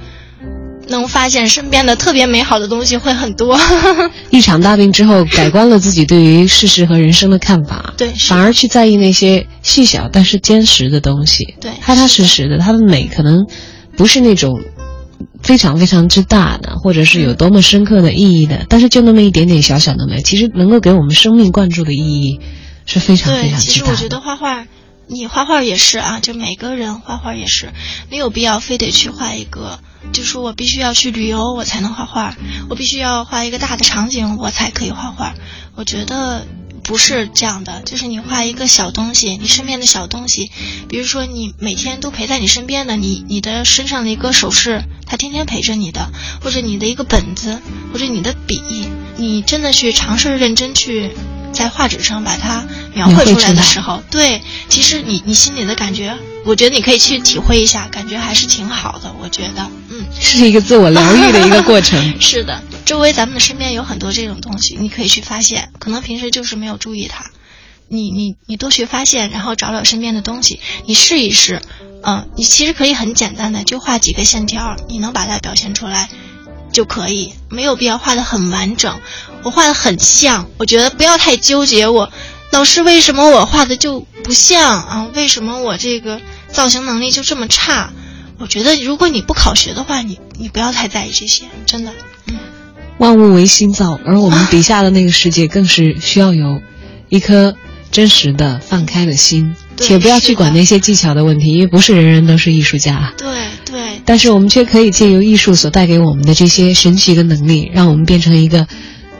[0.88, 3.60] 能发现身边的特别美好的东西会很多。
[4.32, 13.46] 一场大病之后，改观了自己对于事实和人生的看法，对，反而去在意那些细小但是坚实的东西，对，踏踏实实的，它的美可能
[13.96, 14.60] 不是那种。
[15.42, 22.40] 非常非常之大的，或者是有多么深刻的意义的，但是就那么一点点小小的美，其实能够给我们生命灌注的意义
[22.86, 24.66] 是非常非常其实我觉得画画，
[25.08, 27.74] 你画画也是啊，就每个人画画也是，
[28.10, 29.80] 没有必要非得去画一个，
[30.12, 32.36] 就说我必须要去旅游我才能画画，
[32.70, 35.34] 我必须要画一个大的场景我才可以画画。
[35.76, 36.46] 我觉得。
[36.86, 40.52] 不是这样的，就是你画一个小东西，你身边的小东西，
[40.90, 47.62] 比如说你每天都陪在你身边的，你你的身上的一个首饰，它天天陪着你的，或者你的一个本子，
[47.94, 48.62] 或者你的笔，
[49.16, 51.16] 你真的去尝试认真去
[51.54, 62.62] 在画纸上把它描绘出来的时候，对，其实你你心里的感觉，我觉得你可以去体会一下，感觉还是挺好的，我觉得，嗯，是一个自我疗愈的一个过程， 是的。
[62.86, 65.70] 周围咱们的身边有很多这种东西，你可以去发现。
[65.80, 67.24] 可能平时就是没有注意它，
[67.88, 71.62] 你你你多去发现，然后找找身边的东西，你试一试。
[72.06, 76.10] 嗯，你其实可以很简单的就画几个线条，你能把它表现出来
[76.74, 79.00] 就可以，没有必要画的很完整。
[79.44, 81.88] 我画的很像，我觉得不要太纠结。
[81.88, 82.12] 我
[82.52, 85.08] 老师为什么我画的就不像啊？
[85.16, 86.20] 为什么我这个
[86.52, 87.94] 造型能力就这么差？
[88.40, 91.92] 我觉得如果你不考学的话，你你不要太在意这些，真的。
[92.28, 92.38] 嗯
[93.00, 96.62] 万物唯心造，而我们笔下的那个世界更是需要有
[97.10, 97.56] 一颗
[97.92, 103.12] 真实的、放开的心，且不要去管那些技巧的问题，因为不是人人都是艺术家。
[103.18, 103.28] 对
[103.63, 103.63] 对。
[104.06, 108.68] 但是我们却可以借由艺术所带给我们的这些神奇的能力，让我们变成一个。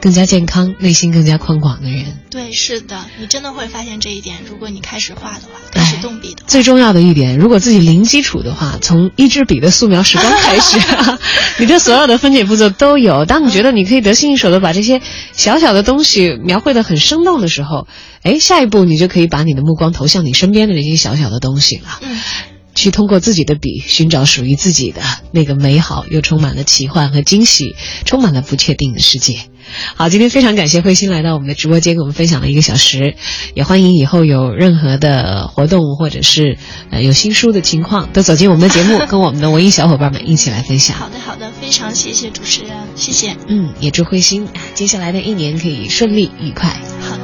[0.00, 4.36] 更加健康、内心更加宽广的人，对，是的，你真的会发现这一点。
[4.46, 10.78] 如果你开始画的话，开始动笔的，最重要的一点，如果自己零基础的话，从一支笔的素描时光开始，
[11.58, 13.24] 你的所有的分解步骤都有。
[13.24, 15.00] 当你觉得你可以得心应手的把这些
[15.32, 17.86] 小小的东西描绘的很生动的时候，
[18.24, 22.00] 哎，下一步你就可以把你的目光投向你身边的这些小小的东西了。
[22.02, 22.20] 嗯。
[22.74, 25.02] 去通过自己的笔寻找属于自己的
[25.32, 29.38] 那个美好又充满了奇幻和惊喜、充满了不确定的世界。
[29.96, 33.14] 好，今天非常感谢慧心来到我们的直播间，跟我们分享了一个小时。
[33.54, 36.58] 也欢迎以后有任何的活动或者是
[36.90, 40.98] 呃有新书的情况，都走进我们的节目， 跟我们的文艺小伙伴们一起来分享。
[40.98, 43.34] 好的，好的，非常谢谢主持人，谢谢。
[43.48, 46.68] 嗯，也祝慧心接下来的一年可以顺利愉快。
[47.00, 47.23] 好的。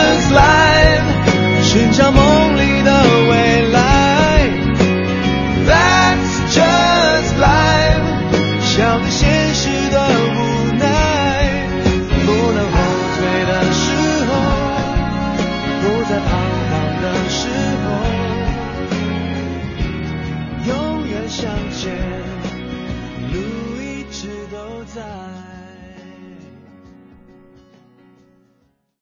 [0.33, 1.01] 来
[1.61, 2.40] 寻找梦